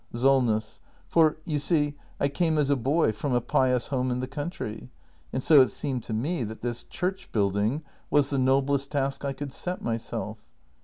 [0.15, 0.79] Solness.
[1.07, 4.89] For, you see, I came as a boy from a pious home in the country;
[5.31, 9.33] and so it seemed to me that this church building was the noblest task I
[9.33, 10.39] could set myself.